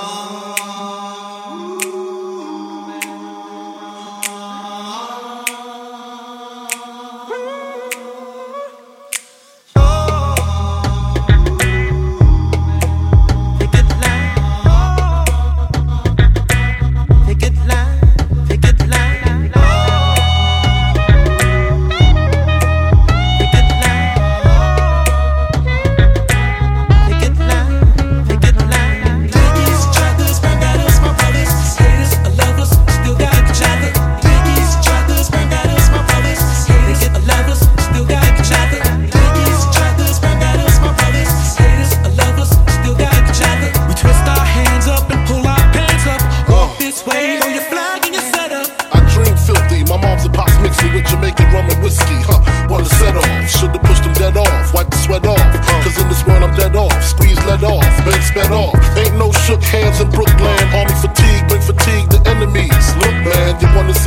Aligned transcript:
Oh. 0.00 0.27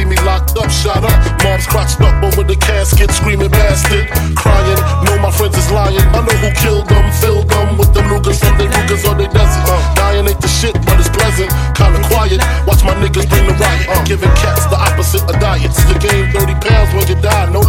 Locked 0.00 0.56
up, 0.56 0.70
shot 0.70 1.04
up. 1.04 1.12
Mom's 1.44 1.66
crotched 1.66 2.00
up 2.00 2.24
over 2.24 2.42
the 2.42 2.56
casket, 2.56 3.10
screaming 3.10 3.50
bastard. 3.50 4.08
Crying, 4.32 4.80
know 5.04 5.18
my 5.20 5.30
friends 5.30 5.58
is 5.58 5.70
lying. 5.70 6.00
I 6.16 6.24
know 6.24 6.36
who 6.40 6.48
killed 6.56 6.88
them, 6.88 7.04
filled 7.20 7.48
them 7.48 7.76
with 7.76 7.92
them 7.92 8.08
Lugers 8.08 8.40
from 8.40 8.56
the 8.56 8.64
Rugers 8.64 9.04
or 9.04 9.14
they 9.14 9.28
desert. 9.28 9.64
Uh, 9.68 9.94
dying 9.94 10.26
ain't 10.26 10.40
the 10.40 10.48
shit, 10.48 10.72
but 10.88 10.96
it's 10.96 11.12
pleasant. 11.12 11.52
Kinda 11.76 12.00
quiet, 12.08 12.40
watch 12.64 12.80
my 12.80 12.96
niggas 12.96 13.28
bring 13.28 13.44
the 13.44 13.54
riot. 13.60 13.88
Uh, 13.92 14.04
giving 14.04 14.32
cats 14.40 14.64
the 14.72 14.78
opposite 14.80 15.22
of 15.28 15.36
diets. 15.36 15.76
You 15.84 15.96
gain 16.00 16.32
30 16.32 16.54
pounds 16.64 16.90
when 16.96 17.04
you 17.04 17.20
die, 17.20 17.52
no 17.52 17.59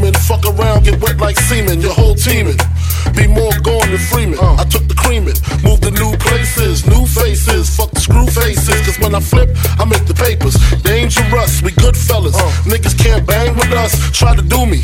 Fuck 0.00 0.46
around, 0.46 0.84
get 0.84 0.98
wet 1.02 1.18
like 1.18 1.36
semen, 1.36 1.80
your 1.80 1.92
whole 1.92 2.14
teaming. 2.14 2.56
Be 3.14 3.26
more 3.26 3.52
gone 3.60 3.90
than 3.90 3.98
Freeman. 3.98 4.38
I 4.38 4.64
took 4.64 4.88
the 4.88 4.94
creaming, 4.94 5.36
moved 5.62 5.82
to 5.82 5.90
new 5.90 6.16
places, 6.16 6.86
new 6.86 7.04
faces, 7.04 7.68
fuck 7.76 7.90
the 7.90 8.00
screw 8.00 8.26
faces. 8.26 8.80
Cause 8.86 8.98
when 8.98 9.14
I 9.14 9.20
flip, 9.20 9.50
I 9.78 9.84
make 9.84 10.06
the 10.06 10.14
papers. 10.14 10.56
Dangerous, 10.82 11.62
we 11.62 11.72
good 11.72 11.96
fellas. 11.96 12.34
Uh. 12.34 12.50
Niggas 12.64 12.96
can't 12.96 13.26
bang 13.26 13.54
with 13.54 13.72
us, 13.72 13.92
try 14.16 14.34
to 14.34 14.42
do 14.42 14.64
me. 14.64 14.80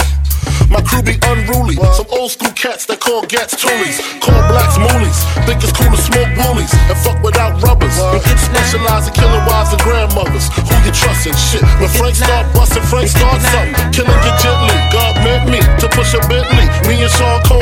Crew 0.86 1.02
be 1.02 1.16
unruly. 1.22 1.76
Some 1.96 2.06
old 2.12 2.30
school 2.30 2.52
cats 2.52 2.86
that 2.86 3.00
call 3.00 3.22
gats 3.26 3.56
toolies. 3.56 3.98
Call 4.20 4.36
blacks 4.50 4.76
moolies. 4.76 5.18
Think 5.46 5.62
it's 5.62 5.72
cool 5.72 5.88
to 5.88 5.96
smoke 5.98 6.28
woolies 6.36 6.72
and 6.90 6.98
fuck 7.02 7.18
without 7.22 7.56
rubbers. 7.62 7.96
Specialize 8.36 9.08
in 9.08 9.14
killing 9.16 9.44
wives 9.46 9.72
and 9.72 9.80
grandmothers. 9.80 10.52
Who 10.52 10.74
you 10.84 10.92
trusting? 10.92 11.34
Shit. 11.34 11.64
When 11.80 11.88
Frank 11.96 12.16
start 12.20 12.44
busting, 12.52 12.84
Frank 12.84 13.08
start 13.08 13.40
something. 13.40 13.74
Killing 13.96 14.20
you 14.20 14.32
gently. 14.38 14.76
God 14.92 15.16
meant 15.24 15.48
me 15.48 15.58
to 15.80 15.86
push 15.96 16.12
a 16.12 16.20
Bentley. 16.28 16.68
Me 16.84 17.00
and 17.00 17.12
Sean 17.12 17.40
Combs 17.48 17.55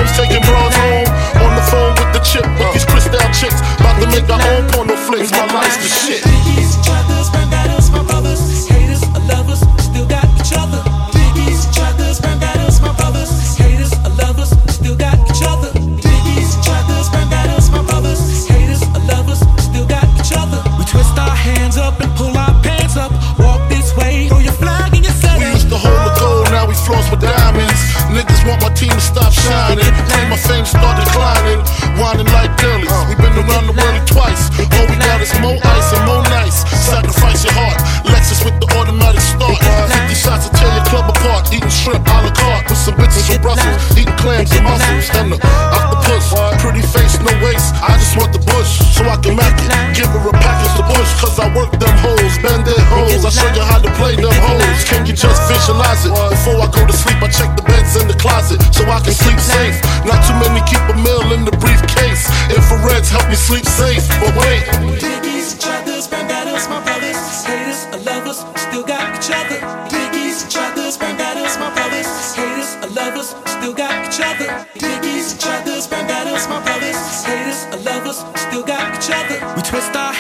my 30.35 30.41
fame 30.51 30.67
start 30.67 30.99
declining. 30.99 31.63
Whining 31.95 32.27
like 32.35 32.51
girlies. 32.59 32.91
we 33.07 33.15
been 33.15 33.39
around 33.39 33.71
the 33.71 33.77
world 33.79 34.03
twice. 34.03 34.51
All 34.75 34.87
we 34.91 34.99
got 34.99 35.23
is 35.23 35.31
more 35.39 35.55
ice 35.55 35.89
and 35.95 36.03
more 36.11 36.27
nice. 36.27 36.67
Sacrifice 36.75 37.47
your 37.47 37.55
heart. 37.55 37.79
Lexus 38.03 38.43
with 38.43 38.59
the 38.59 38.67
automatic 38.75 39.23
start. 39.23 39.63
50 39.63 40.15
shots 40.15 40.49
to 40.49 40.51
tear 40.59 40.75
your 40.75 40.87
club 40.91 41.07
apart. 41.07 41.55
Eating 41.55 41.71
shrimp 41.71 42.03
a 42.11 42.17
la 42.27 42.33
carte 42.35 42.67
with 42.67 42.83
some 42.83 42.99
bitches 42.99 43.31
from 43.31 43.43
Brussels. 43.47 43.79
Eating 43.95 44.17
clams 44.19 44.51
and 44.51 44.67
mussels. 44.67 45.07
And 45.15 45.31
the 45.31 45.39
octopus. 45.71 46.27
Pretty 46.59 46.83
face, 46.83 47.15
no 47.23 47.31
waist. 47.39 47.71
I 47.79 47.95
just 47.95 48.19
want 48.19 48.35
the 48.35 48.43
bush 48.43 48.83
so 48.91 49.07
I 49.07 49.17
can 49.23 49.39
mac 49.39 49.55
it. 49.63 49.71
Give 49.95 50.11
her 50.11 50.31
a 50.31 50.35
package 50.35 50.75
to. 51.05 51.17
Cause 51.21 51.39
I 51.39 51.49
work 51.55 51.71
them 51.77 51.95
hoes. 52.01 52.35
Bend 52.41 52.65
their 52.67 52.81
hoes. 52.89 53.25
I 53.25 53.31
show 53.31 53.51
you 53.55 53.65
how 53.65 53.79
to 53.79 53.91
play 53.97 54.17
them 54.17 54.33
hoes. 54.33 54.85
Can 54.85 55.07
you 55.07 55.13
just 55.13 55.41
visualize 55.49 56.05
it? 56.05 56.13
Before 56.31 56.59
I 56.61 56.69
go 56.73 56.87
to 56.87 56.93
sleep, 56.93 57.21
I 57.23 57.29
check 57.29 57.57
the 57.57 57.63
beds 57.63 57.97
in 58.01 58.09
the 58.09 58.17
closet 58.17 58.61
so 58.73 58.85
I 58.89 59.01
can 59.01 59.13
sleep 59.15 59.39
safe. 59.41 59.77
Not 60.05 60.21
too 60.25 60.37
many 60.41 60.61
keep 60.69 60.83
a 60.89 60.97
meal 60.97 61.33
in 61.33 61.45
the 61.45 61.55
briefcase. 61.59 62.29
Infrareds 62.53 63.11
help 63.11 63.29
me 63.29 63.37
sleep 63.37 63.65
safe. 63.67 64.05
But 64.21 64.35
wait, 64.37 64.65
Biggies, 65.01 65.61
trappers, 65.61 66.09
bandanas, 66.09 66.69
my 66.69 66.83
brothers, 66.85 67.19
haters, 67.45 67.89
lovers, 68.05 68.45
still 68.57 68.85
got 68.85 69.17
each 69.17 69.31
other. 69.33 69.61
Biggies, 69.89 70.51
trappers, 70.51 70.97
bandanas, 70.97 71.59
my 71.59 71.73
brothers, 71.75 72.09
haters, 72.35 72.77
lovers, 72.95 73.35
still 73.47 73.75
got 73.75 73.93
each 74.09 74.21
other. 74.21 74.84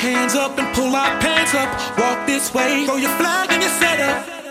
Hands 0.05 0.35
up 0.35 0.59
and 0.59 0.69
pull 0.77 0.95
our 0.95 1.19
pants 1.21 1.55
up. 1.55 1.71
Walk 1.99 2.27
this 2.27 2.53
way, 2.53 2.85
throw 2.85 2.97
your 2.97 3.17
flag 3.17 3.51
and 3.51 3.63
your 3.63 3.73
setup. 3.73 4.44